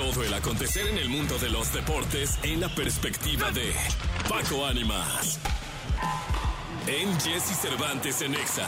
todo 0.00 0.24
el 0.24 0.32
acontecer 0.32 0.86
en 0.86 0.96
el 0.96 1.10
mundo 1.10 1.36
de 1.36 1.50
los 1.50 1.74
deportes 1.74 2.38
en 2.42 2.58
la 2.58 2.74
perspectiva 2.74 3.50
de 3.50 3.70
Paco 4.30 4.64
Ánimas. 4.64 5.38
En 6.86 7.20
Jesse 7.20 7.54
Cervantes 7.54 8.22
en 8.22 8.34
Exa. 8.34 8.66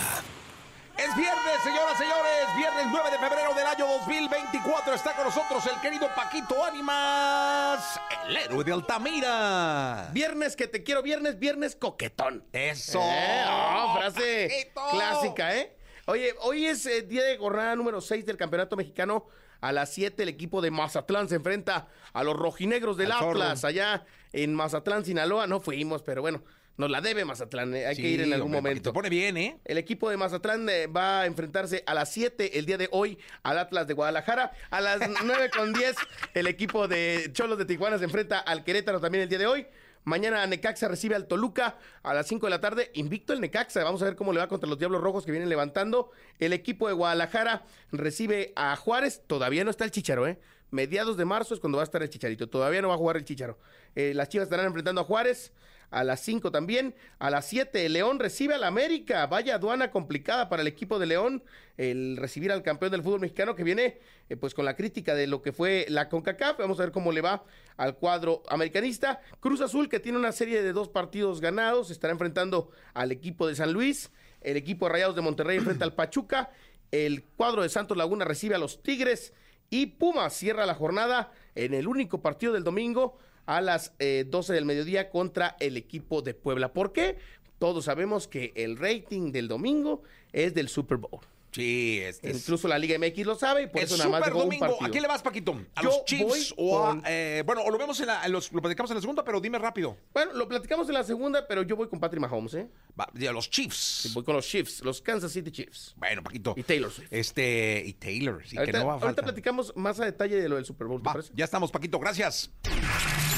Es 0.98 1.16
viernes, 1.16 1.54
señoras, 1.64 1.96
señores. 1.96 2.56
Viernes 2.58 2.86
9 2.90 3.10
de 3.12 3.18
febrero 3.18 3.54
del 3.54 3.66
año 3.66 3.86
2024. 4.00 4.92
Está 4.92 5.16
con 5.16 5.24
nosotros 5.24 5.66
el 5.74 5.80
querido 5.80 6.06
Paquito 6.14 6.62
Ánimas, 6.62 7.98
el 8.28 8.36
héroe 8.36 8.62
de 8.62 8.72
Altamira. 8.74 10.10
Viernes 10.12 10.54
que 10.54 10.68
te 10.68 10.82
quiero, 10.82 11.02
viernes, 11.02 11.38
viernes 11.38 11.76
coquetón. 11.76 12.44
Eso. 12.52 13.00
Eh, 13.02 13.44
oh, 13.48 13.96
frase 13.96 14.70
Paquito. 14.74 14.98
clásica, 14.98 15.56
¿eh? 15.56 15.74
Oye, 16.04 16.34
hoy 16.40 16.66
es 16.66 16.84
eh, 16.84 17.00
día 17.00 17.22
de 17.22 17.38
jornada 17.38 17.74
número 17.74 18.02
6 18.02 18.26
del 18.26 18.36
Campeonato 18.36 18.76
Mexicano. 18.76 19.28
A 19.62 19.72
las 19.72 19.90
7 19.94 20.24
el 20.24 20.28
equipo 20.28 20.60
de 20.60 20.70
Mazatlán 20.70 21.28
se 21.28 21.36
enfrenta 21.36 21.88
a 22.12 22.24
los 22.24 22.36
rojinegros 22.36 22.96
del 22.96 23.12
Al 23.12 23.18
zorro. 23.20 23.42
Atlas, 23.42 23.64
allá 23.64 24.04
en 24.32 24.54
Mazatlán, 24.54 25.04
Sinaloa. 25.04 25.46
No 25.46 25.60
fuimos, 25.60 26.02
pero 26.02 26.20
bueno, 26.20 26.42
nos 26.76 26.90
la 26.90 27.00
debe 27.00 27.24
Mazatlán, 27.24 27.74
eh, 27.74 27.86
hay 27.86 27.94
que 27.94 28.08
ir 28.08 28.22
en 28.22 28.32
algún 28.32 28.54
hombre, 28.54 28.70
momento. 28.72 28.90
Te 28.90 28.94
pone 28.94 29.08
bien, 29.08 29.36
¿eh? 29.36 29.58
El 29.64 29.78
equipo 29.78 30.10
de 30.10 30.16
Mazatlán 30.16 30.68
eh, 30.68 30.88
va 30.88 31.20
a 31.20 31.26
enfrentarse 31.26 31.84
a 31.86 31.94
las 31.94 32.10
7 32.10 32.58
el 32.58 32.66
día 32.66 32.76
de 32.76 32.88
hoy 32.90 33.18
al 33.42 33.58
Atlas 33.58 33.86
de 33.86 33.94
Guadalajara. 33.94 34.52
A 34.70 34.80
las 34.80 35.00
9 35.24 35.50
con 35.56 35.72
10 35.72 35.94
el 36.34 36.46
equipo 36.48 36.88
de 36.88 37.30
Cholos 37.32 37.56
de 37.56 37.64
Tijuana 37.64 37.98
se 37.98 38.04
enfrenta 38.04 38.40
al 38.40 38.64
Querétaro 38.64 39.00
también 39.00 39.22
el 39.22 39.28
día 39.28 39.38
de 39.38 39.46
hoy. 39.46 39.66
Mañana 40.04 40.44
Necaxa 40.46 40.88
recibe 40.88 41.14
al 41.14 41.28
Toluca 41.28 41.76
a 42.02 42.12
las 42.12 42.26
5 42.26 42.46
de 42.46 42.50
la 42.50 42.60
tarde. 42.60 42.90
Invicto 42.94 43.32
el 43.32 43.40
Necaxa. 43.40 43.84
Vamos 43.84 44.02
a 44.02 44.06
ver 44.06 44.16
cómo 44.16 44.32
le 44.32 44.40
va 44.40 44.48
contra 44.48 44.68
los 44.68 44.78
Diablos 44.78 45.00
Rojos 45.00 45.24
que 45.24 45.30
vienen 45.30 45.48
levantando. 45.48 46.10
El 46.38 46.52
equipo 46.52 46.88
de 46.88 46.94
Guadalajara 46.94 47.62
recibe 47.92 48.52
a 48.56 48.74
Juárez. 48.76 49.22
Todavía 49.26 49.64
no 49.64 49.70
está 49.70 49.84
el 49.84 49.92
Chicharo, 49.92 50.26
¿eh? 50.26 50.40
Mediados 50.70 51.16
de 51.16 51.24
marzo 51.24 51.54
es 51.54 51.60
cuando 51.60 51.76
va 51.76 51.82
a 51.82 51.84
estar 51.84 52.02
el 52.02 52.08
Chicharito. 52.08 52.48
Todavía 52.48 52.82
no 52.82 52.88
va 52.88 52.94
a 52.94 52.98
jugar 52.98 53.16
el 53.16 53.24
Chicharo. 53.24 53.58
Eh, 53.94 54.12
las 54.14 54.28
Chivas 54.28 54.46
estarán 54.46 54.66
enfrentando 54.66 55.02
a 55.02 55.04
Juárez. 55.04 55.52
A 55.92 56.04
las 56.04 56.20
5 56.20 56.50
también. 56.50 56.94
A 57.18 57.30
las 57.30 57.46
7, 57.46 57.88
León 57.90 58.18
recibe 58.18 58.54
al 58.54 58.64
América. 58.64 59.26
Vaya 59.26 59.56
aduana 59.56 59.90
complicada 59.90 60.48
para 60.48 60.62
el 60.62 60.68
equipo 60.68 60.98
de 60.98 61.06
León. 61.06 61.44
El 61.76 62.16
recibir 62.16 62.50
al 62.50 62.62
campeón 62.62 62.92
del 62.92 63.02
fútbol 63.02 63.20
mexicano 63.20 63.54
que 63.54 63.62
viene 63.62 63.98
eh, 64.28 64.36
pues 64.36 64.54
con 64.54 64.64
la 64.64 64.74
crítica 64.74 65.14
de 65.14 65.26
lo 65.26 65.42
que 65.42 65.52
fue 65.52 65.84
la 65.90 66.08
CONCACAF. 66.08 66.58
Vamos 66.58 66.80
a 66.80 66.84
ver 66.84 66.92
cómo 66.92 67.12
le 67.12 67.20
va 67.20 67.44
al 67.76 67.96
cuadro 67.96 68.42
americanista. 68.48 69.20
Cruz 69.38 69.60
Azul 69.60 69.90
que 69.90 70.00
tiene 70.00 70.18
una 70.18 70.32
serie 70.32 70.62
de 70.62 70.72
dos 70.72 70.88
partidos 70.88 71.42
ganados. 71.42 71.90
Estará 71.90 72.12
enfrentando 72.12 72.70
al 72.94 73.12
equipo 73.12 73.46
de 73.46 73.54
San 73.54 73.72
Luis. 73.72 74.10
El 74.40 74.56
equipo 74.56 74.86
de 74.86 74.92
Rayados 74.92 75.14
de 75.14 75.22
Monterrey 75.22 75.58
enfrenta 75.58 75.84
al 75.84 75.94
Pachuca. 75.94 76.50
El 76.90 77.22
cuadro 77.24 77.62
de 77.62 77.68
Santos 77.68 77.98
Laguna 77.98 78.24
recibe 78.24 78.54
a 78.54 78.58
los 78.58 78.82
Tigres. 78.82 79.34
Y 79.72 79.86
Pumas 79.86 80.34
cierra 80.34 80.66
la 80.66 80.74
jornada 80.74 81.32
en 81.54 81.72
el 81.72 81.88
único 81.88 82.20
partido 82.20 82.52
del 82.52 82.62
domingo 82.62 83.16
a 83.46 83.62
las 83.62 83.94
eh, 84.00 84.26
12 84.28 84.52
del 84.52 84.66
mediodía 84.66 85.08
contra 85.08 85.56
el 85.60 85.78
equipo 85.78 86.20
de 86.20 86.34
Puebla. 86.34 86.74
¿Por 86.74 86.92
qué? 86.92 87.16
Todos 87.58 87.86
sabemos 87.86 88.28
que 88.28 88.52
el 88.54 88.76
rating 88.76 89.32
del 89.32 89.48
domingo 89.48 90.02
es 90.34 90.52
del 90.52 90.68
Super 90.68 90.98
Bowl. 90.98 91.20
Sí, 91.52 92.00
este 92.02 92.30
es. 92.30 92.38
Incluso 92.38 92.66
la 92.66 92.78
Liga 92.78 92.98
MX 92.98 93.26
lo 93.26 93.34
sabe 93.34 93.64
y 93.64 93.66
por 93.66 93.78
el 93.78 93.84
eso 93.84 93.96
nada 93.98 94.08
más 94.08 94.20
Super 94.20 94.32
dejó 94.32 94.38
un 94.38 94.44
Domingo. 94.46 94.66
partido. 94.66 94.86
¿A 94.86 94.90
quién 94.90 95.02
le 95.02 95.08
vas, 95.08 95.22
Paquito? 95.22 95.52
¿A 95.74 95.82
Yo 95.82 95.88
los 95.90 96.04
Chiefs? 96.06 96.24
voy 96.24 96.48
O 96.56 96.82
a, 96.82 96.88
con- 96.88 97.02
eh, 97.06 97.42
bueno, 97.44 97.60
o 97.62 97.70
lo 97.70 97.76
vemos 97.78 98.00
en 98.00 98.06
la. 98.06 98.24
en 98.24 98.32
los- 98.32 98.50
lo 98.52 98.62
platicamos 98.62 98.90
en 98.90 98.94
la 98.96 99.00
segunda, 99.02 99.22
pero 99.22 99.38
dime 99.40 99.58
rápido. 99.58 99.96
Bueno, 100.14 100.32
lo 100.32 100.48
platicamos 100.48 100.88
en 100.88 100.94
la 100.94 101.04
segunda, 101.04 101.46
pero 101.46 101.62
yo 101.62 101.76
voy 101.76 101.88
con 101.88 102.00
Patrick 102.00 102.20
Mahomes, 102.22 102.54
¿eh? 102.54 102.68
Va, 102.98 103.04
a 103.04 103.32
los 103.32 103.50
Chiefs. 103.50 104.10
Voy 104.14 104.24
con 104.24 104.34
los 104.34 104.46
Chiefs, 104.46 104.80
los 104.82 105.02
Kansas 105.02 105.30
City 105.32 105.50
Chiefs. 105.50 105.94
Bueno, 105.98 106.22
Paquito. 106.22 106.54
Y 106.56 106.62
Taylor 106.62 106.90
Swift. 106.90 107.08
Este, 107.12 107.82
y 107.86 107.92
Taylor, 107.92 108.42
sí, 108.44 108.52
que 108.52 108.58
ahorita, 108.60 108.78
no 108.80 108.86
va 108.86 108.94
a 108.94 108.96
ahorita 108.98 109.22
platicamos 109.22 109.72
más 109.76 110.00
a 110.00 110.06
detalle 110.06 110.36
de 110.40 110.48
lo 110.48 110.56
del 110.56 110.64
Super 110.64 110.86
Bowl, 110.86 111.02
¿te 111.02 111.06
Va, 111.06 111.12
parece? 111.12 111.32
ya 111.34 111.44
estamos, 111.44 111.70
Paquito, 111.70 111.98
gracias. 111.98 112.50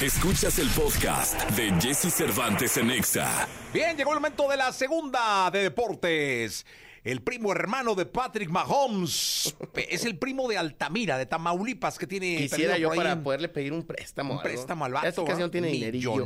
Escuchas 0.01 0.59
el 0.59 0.67
podcast 0.69 1.41
de 1.51 1.71
Jesse 1.81 2.13
Cervantes 2.13 2.77
en 2.77 2.91
Exa. 2.91 3.47
Bien, 3.73 3.95
llegó 3.97 4.11
el 4.13 4.19
momento 4.19 4.47
de 4.49 4.57
la 4.57 4.71
segunda 4.73 5.49
de 5.51 5.63
deportes. 5.63 6.65
El 7.05 7.21
primo 7.21 7.51
hermano 7.51 7.93
de 7.93 8.07
Patrick 8.07 8.49
Mahomes 8.49 9.55
es 9.75 10.05
el 10.05 10.17
primo 10.17 10.47
de 10.47 10.57
Altamira, 10.57 11.19
de 11.19 11.27
Tamaulipas, 11.27 11.99
que 11.99 12.07
tiene. 12.07 12.37
Quisiera 12.37 12.79
yo 12.79 12.89
para 12.89 13.21
poderle 13.21 13.47
pedir 13.47 13.73
un 13.73 13.83
préstamo. 13.83 14.33
un 14.33 14.41
préstamo 14.41 14.85
al 14.85 14.93
vato. 14.93 15.07
es 15.07 15.15
que 15.15 15.23
casi 15.23 15.39
no 15.39 15.45
¿eh? 15.45 15.49
tiene 15.51 15.67
dinerillo. 15.67 16.25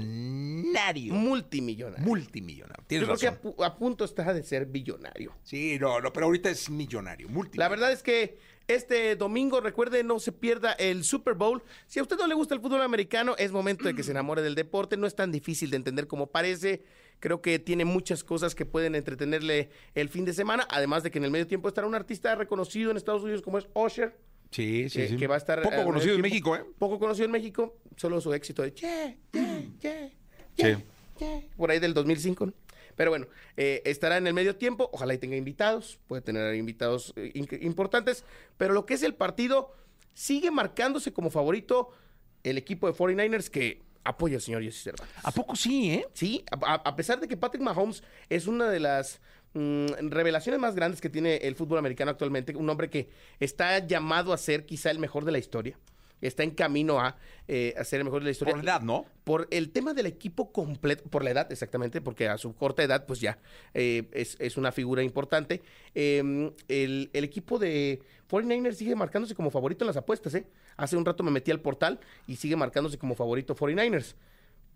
Millonario. 0.69 1.13
Multimillonario. 1.13 2.05
Multimillonario. 2.05 2.81
Yo 2.81 2.87
Tienes 2.87 3.07
creo 3.07 3.17
que 3.19 3.27
a, 3.27 3.41
pu- 3.41 3.65
a 3.65 3.75
punto 3.77 4.05
está 4.05 4.33
de 4.33 4.43
ser 4.43 4.65
billonario. 4.65 5.33
Sí, 5.43 5.77
no, 5.79 5.99
no, 5.99 6.13
pero 6.13 6.27
ahorita 6.27 6.49
es 6.49 6.69
millonario. 6.69 7.27
Multimillonario. 7.29 7.59
La 7.59 7.69
verdad 7.69 7.91
es 7.91 8.03
que 8.03 8.37
este 8.67 9.15
domingo, 9.15 9.61
recuerde, 9.61 10.03
no 10.03 10.19
se 10.19 10.31
pierda 10.31 10.73
el 10.73 11.03
Super 11.03 11.33
Bowl. 11.33 11.63
Si 11.87 11.99
a 11.99 12.03
usted 12.03 12.17
no 12.17 12.27
le 12.27 12.35
gusta 12.35 12.53
el 12.53 12.61
fútbol 12.61 12.81
americano, 12.83 13.35
es 13.37 13.51
momento 13.51 13.85
de 13.85 13.95
que 13.95 14.03
se 14.03 14.11
enamore 14.11 14.41
del 14.43 14.53
deporte. 14.55 14.95
No 14.95 15.07
es 15.07 15.15
tan 15.15 15.31
difícil 15.31 15.71
de 15.71 15.77
entender 15.77 16.05
como 16.07 16.27
parece. 16.27 16.83
Creo 17.19 17.41
que 17.41 17.57
tiene 17.59 17.83
muchas 17.83 18.23
cosas 18.23 18.53
que 18.55 18.65
pueden 18.65 18.93
entretenerle 18.95 19.71
el 19.95 20.07
fin 20.09 20.23
de 20.23 20.33
semana. 20.33 20.67
Además 20.69 21.01
de 21.03 21.09
que 21.11 21.17
en 21.17 21.25
el 21.25 21.31
medio 21.31 21.47
tiempo 21.47 21.67
estará 21.67 21.87
un 21.87 21.95
artista 21.95 22.35
reconocido 22.35 22.91
en 22.91 22.97
Estados 22.97 23.23
Unidos 23.23 23.41
como 23.41 23.57
es 23.57 23.67
Usher. 23.73 24.15
Sí, 24.51 24.89
sí, 24.89 24.99
que, 24.99 25.07
sí. 25.09 25.17
que 25.17 25.27
va 25.27 25.35
a 25.35 25.37
estar. 25.39 25.61
Poco 25.61 25.75
eh, 25.75 25.83
conocido 25.83 26.15
en 26.15 26.21
México. 26.21 26.55
¿eh? 26.55 26.63
Poco 26.79 26.97
conocido 26.99 27.25
en 27.25 27.31
México. 27.31 27.75
Solo 27.97 28.21
su 28.21 28.33
éxito 28.33 28.61
de 28.63 28.71
yeah, 28.71 29.15
yeah, 29.33 29.98
yeah, 30.59 30.77
Sí. 30.77 30.83
yeah, 31.19 31.39
yeah, 31.39 31.47
por 31.57 31.71
ahí 31.71 31.79
del 31.79 31.93
2005. 31.93 32.45
¿no? 32.47 32.53
Pero 32.95 33.11
bueno, 33.11 33.27
eh, 33.57 33.81
estará 33.85 34.17
en 34.17 34.27
el 34.27 34.33
medio 34.33 34.55
tiempo. 34.55 34.89
Ojalá 34.93 35.13
y 35.13 35.17
tenga 35.17 35.35
invitados. 35.37 35.99
Puede 36.07 36.21
tener 36.21 36.53
invitados 36.55 37.13
eh, 37.15 37.31
importantes. 37.61 38.23
Pero 38.57 38.73
lo 38.73 38.85
que 38.85 38.93
es 38.95 39.03
el 39.03 39.13
partido, 39.13 39.73
sigue 40.13 40.51
marcándose 40.51 41.13
como 41.13 41.29
favorito 41.29 41.91
el 42.43 42.57
equipo 42.57 42.87
de 42.87 42.93
49ers 42.93 43.49
que 43.49 43.81
apoya 44.03 44.35
al 44.35 44.41
señor 44.41 44.63
Jesse 44.63 44.83
Cervantes. 44.83 45.15
¿A 45.23 45.31
poco 45.31 45.55
sí, 45.55 45.91
eh? 45.91 46.07
Sí, 46.13 46.43
a 46.51 46.95
pesar 46.95 47.19
de 47.19 47.27
que 47.27 47.37
Patrick 47.37 47.61
Mahomes 47.63 48.01
es 48.29 48.47
una 48.47 48.69
de 48.69 48.79
las 48.79 49.19
mm, 49.53 49.87
revelaciones 50.09 50.59
más 50.59 50.73
grandes 50.75 50.99
que 51.01 51.09
tiene 51.09 51.35
el 51.37 51.55
fútbol 51.55 51.77
americano 51.77 52.11
actualmente, 52.11 52.55
un 52.55 52.69
hombre 52.69 52.89
que 52.89 53.09
está 53.39 53.79
llamado 53.85 54.33
a 54.33 54.37
ser 54.37 54.65
quizá 54.65 54.89
el 54.89 54.99
mejor 54.99 55.25
de 55.25 55.31
la 55.33 55.37
historia, 55.37 55.77
está 56.21 56.43
en 56.43 56.51
camino 56.51 56.99
a, 56.99 57.17
eh, 57.47 57.73
a 57.77 57.83
ser 57.83 57.99
el 57.99 58.05
mejor 58.05 58.21
de 58.21 58.25
la 58.25 58.31
historia. 58.31 58.55
Por 58.55 58.63
la 58.63 58.71
edad, 58.71 58.81
¿no? 58.81 59.05
Por 59.23 59.47
el 59.51 59.71
tema 59.71 59.93
del 59.93 60.05
equipo 60.05 60.51
completo, 60.51 61.03
por 61.09 61.23
la 61.23 61.31
edad 61.31 61.51
exactamente, 61.51 62.01
porque 62.01 62.27
a 62.27 62.37
su 62.37 62.55
corta 62.55 62.83
edad 62.83 63.05
pues 63.05 63.19
ya 63.19 63.39
eh, 63.73 64.09
es, 64.13 64.37
es 64.39 64.57
una 64.57 64.71
figura 64.71 65.03
importante. 65.03 65.61
Eh, 65.95 66.51
el, 66.67 67.09
el 67.13 67.23
equipo 67.23 67.59
de 67.59 68.01
49ers 68.29 68.73
sigue 68.73 68.95
marcándose 68.95 69.35
como 69.35 69.49
favorito 69.49 69.83
en 69.83 69.87
las 69.87 69.97
apuestas. 69.97 70.33
¿eh? 70.35 70.45
Hace 70.77 70.95
un 70.95 71.05
rato 71.05 71.23
me 71.23 71.31
metí 71.31 71.51
al 71.51 71.61
portal 71.61 71.99
y 72.27 72.35
sigue 72.35 72.55
marcándose 72.55 72.97
como 72.97 73.15
favorito 73.15 73.55
49ers. 73.55 74.15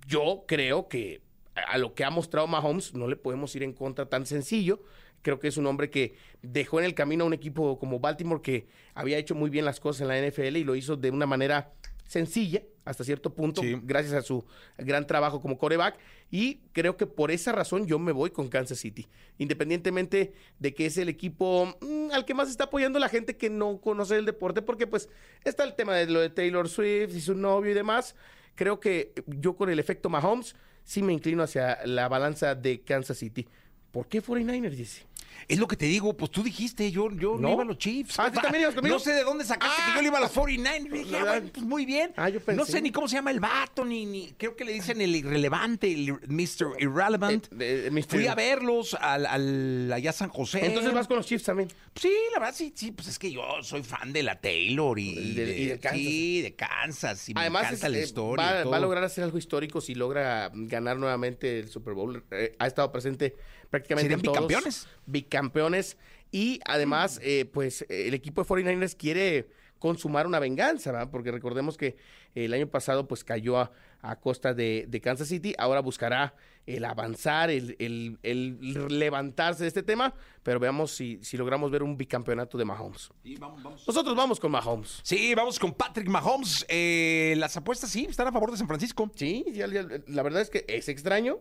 Yo 0.07 0.43
creo 0.47 0.87
que 0.87 1.21
a 1.55 1.77
lo 1.77 1.93
que 1.93 2.03
ha 2.03 2.09
mostrado 2.09 2.47
Mahomes 2.47 2.93
no 2.93 3.07
le 3.07 3.15
podemos 3.15 3.55
ir 3.55 3.63
en 3.63 3.73
contra 3.73 4.07
tan 4.07 4.25
sencillo. 4.25 4.81
Creo 5.21 5.39
que 5.39 5.47
es 5.47 5.57
un 5.57 5.65
hombre 5.67 5.89
que 5.89 6.15
dejó 6.41 6.79
en 6.79 6.85
el 6.85 6.93
camino 6.95 7.23
a 7.23 7.27
un 7.27 7.33
equipo 7.33 7.79
como 7.79 7.99
Baltimore 7.99 8.41
que 8.41 8.67
había 8.93 9.17
hecho 9.17 9.35
muy 9.35 9.49
bien 9.49 9.63
las 9.65 9.79
cosas 9.79 10.01
en 10.01 10.07
la 10.09 10.17
NFL 10.17 10.57
y 10.57 10.63
lo 10.63 10.75
hizo 10.75 10.97
de 10.97 11.11
una 11.11 11.25
manera 11.25 11.71
sencilla 12.05 12.61
hasta 12.85 13.05
cierto 13.05 13.33
punto, 13.33 13.61
Sí. 13.61 13.79
gracias 13.83 14.13
a 14.13 14.21
su 14.21 14.43
gran 14.77 15.07
trabajo 15.07 15.41
como 15.41 15.57
coreback. 15.57 15.97
Y 16.29 16.55
creo 16.73 16.97
que 16.97 17.05
por 17.07 17.31
esa 17.31 17.53
razón 17.53 17.87
yo 17.87 17.97
me 17.99 18.11
voy 18.11 18.31
con 18.31 18.49
Kansas 18.49 18.79
City. 18.79 19.07
Independientemente 19.37 20.33
de 20.59 20.73
que 20.73 20.87
es 20.87 20.97
el 20.97 21.07
equipo 21.07 21.77
mm, 21.79 22.11
al 22.11 22.25
que 22.25 22.33
más 22.33 22.49
está 22.49 22.65
apoyando 22.65 22.99
la 22.99 23.07
gente 23.07 23.37
que 23.37 23.49
no 23.49 23.79
conoce 23.79 24.17
el 24.17 24.25
deporte, 24.25 24.61
porque 24.61 24.87
pues 24.87 25.07
está 25.45 25.63
el 25.63 25.75
tema 25.75 25.95
de 25.95 26.07
lo 26.07 26.19
de 26.19 26.29
Taylor 26.29 26.67
Swift 26.67 27.15
y 27.15 27.21
su 27.21 27.35
novio 27.35 27.71
y 27.71 27.75
demás. 27.75 28.15
Creo 28.55 28.79
que 28.81 29.13
yo 29.27 29.55
con 29.55 29.69
el 29.69 29.79
efecto 29.79 30.09
Mahomes 30.09 30.55
sí 30.83 31.01
me 31.01 31.13
inclino 31.13 31.43
hacia 31.43 31.85
la 31.85 32.07
balanza 32.07 32.55
de 32.55 32.81
Kansas 32.81 33.17
City. 33.17 33.47
¿Por 33.93 34.07
qué 34.07 34.21
49ers, 34.21 34.71
dice? 34.71 35.03
Es 35.47 35.59
lo 35.59 35.67
que 35.67 35.75
te 35.75 35.85
digo, 35.85 36.15
pues 36.15 36.31
tú 36.31 36.41
dijiste, 36.41 36.89
yo, 36.91 37.09
yo 37.11 37.33
no, 37.35 37.39
¿No? 37.39 37.51
iba 37.53 37.63
a 37.63 37.65
los 37.65 37.77
Chiefs. 37.77 38.17
Ah, 38.17 38.31
¿tú 38.31 38.39
también 38.39 38.61
ibas 38.63 38.75
conmigo? 38.75 38.95
No 38.95 38.99
sé 38.99 39.11
de 39.11 39.23
dónde 39.23 39.43
sacaste 39.43 39.81
que 39.89 39.95
yo 39.95 40.01
le 40.01 40.07
iba 40.07 40.17
a 40.19 40.21
los 40.21 40.31
49. 40.31 40.89
Y 40.99 41.03
dije, 41.03 41.15
ah, 41.17 41.19
Ah. 41.19 41.25
bueno, 41.31 41.49
pues 41.53 41.65
muy 41.65 41.85
bien. 41.85 42.13
Ah, 42.15 42.29
yo 42.29 42.39
pensé. 42.39 42.57
No 42.57 42.65
sé 42.65 42.81
ni 42.81 42.91
cómo 42.91 43.07
se 43.09 43.15
llama 43.17 43.31
el 43.31 43.39
vato, 43.41 43.83
ni, 43.83 44.05
ni 44.05 44.31
creo 44.37 44.55
que 44.55 44.63
le 44.63 44.71
dicen 44.71 45.01
el 45.01 45.13
irrelevante, 45.15 45.91
el 45.91 46.13
Mr. 46.27 46.75
Irrelevant. 46.79 47.47
Eh, 47.59 47.89
Mr. 47.91 48.05
Fui 48.07 48.27
a 48.27 48.35
verlos 48.35 48.93
al, 48.93 49.25
al- 49.25 49.91
allá 49.91 50.11
a 50.11 50.13
San 50.13 50.29
José. 50.29 50.65
Entonces 50.65 50.93
vas 50.93 51.07
con 51.07 51.17
los 51.17 51.25
Chiefs 51.25 51.43
también. 51.45 51.69
Sí, 51.95 52.13
la 52.33 52.39
verdad, 52.39 52.55
sí, 52.55 52.71
sí, 52.73 52.91
pues 52.91 53.09
es 53.09 53.19
que 53.19 53.29
yo 53.31 53.43
soy 53.63 53.83
fan 53.83 54.13
de 54.13 54.23
la 54.23 54.39
Taylor 54.39 54.97
y, 54.97 55.09
Y 55.09 55.33
de- 55.33 55.59
y 55.59 55.65
de 55.65 55.79
Kansas. 55.79 55.99
Sí, 55.99 56.41
de 56.41 56.55
Kansas. 56.55 57.29
Y 57.29 57.33
me 57.33 57.41
Además, 57.41 57.63
encanta 57.63 57.87
es- 57.87 57.91
la 57.93 57.99
eh, 57.99 58.03
historia. 58.03 58.45
va, 58.45 58.59
y 58.59 58.61
todo. 58.63 58.71
va 58.71 58.77
a 58.77 58.81
lograr 58.81 59.03
hacer 59.03 59.23
algo 59.25 59.37
histórico 59.37 59.81
si 59.81 59.93
logra 59.93 60.49
ganar 60.53 60.97
nuevamente 60.97 61.59
el 61.59 61.67
Super 61.69 61.93
Bowl. 61.95 62.23
Eh, 62.31 62.55
ha 62.59 62.67
estado 62.67 62.91
presente 62.93 63.35
prácticamente 63.83 64.09
Serían 64.15 64.21
todos. 64.21 64.47
bicampeones. 64.47 64.87
Bicampeones. 65.05 65.97
Y 66.31 66.59
además, 66.65 67.19
eh, 67.21 67.45
pues 67.45 67.85
el 67.89 68.13
equipo 68.13 68.43
de 68.43 68.47
49ers 68.49 68.95
quiere 68.97 69.47
consumar 69.79 70.25
una 70.25 70.39
venganza, 70.39 70.91
¿verdad? 70.91 71.09
Porque 71.11 71.31
recordemos 71.31 71.77
que 71.77 71.97
el 72.35 72.53
año 72.53 72.67
pasado 72.67 73.05
pues 73.07 73.23
cayó 73.23 73.57
a, 73.59 73.71
a 74.01 74.15
costa 74.19 74.53
de, 74.53 74.85
de 74.87 75.01
Kansas 75.01 75.27
City, 75.27 75.53
ahora 75.57 75.81
buscará 75.81 76.33
el 76.65 76.85
avanzar, 76.85 77.49
el, 77.49 77.75
el- 77.79 78.17
el 78.23 78.57
levantarse 78.97 79.63
de 79.63 79.67
este 79.67 79.83
tema, 79.83 80.13
pero 80.41 80.59
veamos 80.59 80.91
si, 80.91 81.19
si 81.21 81.35
logramos 81.35 81.69
ver 81.69 81.83
un 81.83 81.97
bicampeonato 81.97 82.57
de 82.57 82.63
Mahomes. 82.63 83.09
Y 83.25 83.35
vamos, 83.35 83.61
vamos. 83.61 83.83
Nosotros 83.85 84.15
vamos 84.15 84.39
con 84.39 84.51
Mahomes. 84.51 85.01
Sí, 85.03 85.35
vamos 85.35 85.59
con 85.59 85.73
Patrick 85.73 86.07
Mahomes. 86.07 86.65
Eh, 86.69 87.35
las 87.37 87.57
apuestas 87.57 87.89
sí 87.89 88.07
están 88.09 88.27
a 88.27 88.31
favor 88.31 88.51
de 88.51 88.57
San 88.57 88.67
Francisco. 88.67 89.11
Sí, 89.15 89.43
ya- 89.53 89.67
ya- 89.67 89.85
la 90.07 90.23
verdad 90.23 90.41
es 90.41 90.49
que 90.49 90.63
es 90.69 90.87
extraño, 90.87 91.39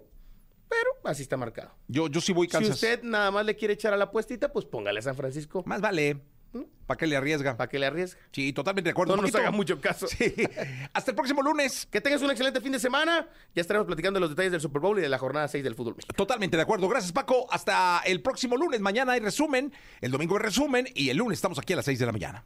pero 0.72 1.10
así 1.10 1.22
está 1.22 1.36
marcado. 1.36 1.74
Yo, 1.88 2.08
yo 2.08 2.20
sí 2.20 2.32
voy 2.32 2.46
Si 2.46 2.52
Kansas. 2.52 2.74
usted 2.74 3.02
nada 3.02 3.30
más 3.30 3.44
le 3.44 3.54
quiere 3.56 3.74
echar 3.74 3.92
a 3.92 3.96
la 3.96 4.10
puestita, 4.10 4.52
pues 4.52 4.64
póngale 4.64 4.98
a 5.00 5.02
San 5.02 5.14
Francisco 5.16 5.62
Más 5.66 5.80
vale. 5.80 6.20
¿Para 6.86 6.98
qué 6.98 7.06
le 7.06 7.16
arriesga? 7.16 7.56
para 7.56 7.68
que 7.70 7.78
le 7.78 7.86
arriesgue. 7.86 8.20
Sí, 8.30 8.52
totalmente 8.52 8.88
de 8.88 8.92
acuerdo. 8.92 9.16
No 9.16 9.22
nos 9.22 9.34
haga 9.34 9.50
mucho 9.50 9.80
caso. 9.80 10.06
Sí. 10.06 10.34
Hasta 10.92 11.10
el 11.12 11.14
próximo 11.14 11.40
lunes. 11.40 11.86
Que 11.90 12.02
tengas 12.02 12.20
un 12.20 12.30
excelente 12.30 12.60
fin 12.60 12.72
de 12.72 12.78
semana. 12.78 13.26
Ya 13.54 13.62
estaremos 13.62 13.86
platicando 13.86 14.20
los 14.20 14.28
detalles 14.28 14.52
del 14.52 14.60
Super 14.60 14.82
Bowl 14.82 14.98
y 14.98 15.02
de 15.02 15.08
la 15.08 15.16
jornada 15.16 15.48
6 15.48 15.64
del 15.64 15.74
fútbol 15.74 15.94
mexicano. 15.96 16.14
Totalmente 16.16 16.56
de 16.58 16.62
acuerdo. 16.62 16.88
Gracias, 16.90 17.10
Paco. 17.12 17.46
Hasta 17.50 18.02
el 18.04 18.20
próximo 18.20 18.58
lunes. 18.58 18.80
Mañana 18.80 19.12
hay 19.12 19.20
resumen. 19.20 19.72
El 20.02 20.10
domingo 20.10 20.36
hay 20.36 20.42
resumen. 20.42 20.86
Y 20.94 21.08
el 21.08 21.16
lunes 21.16 21.38
estamos 21.38 21.58
aquí 21.58 21.72
a 21.72 21.76
las 21.76 21.86
6 21.86 21.98
de 21.98 22.04
la 22.06 22.12
mañana. 22.12 22.44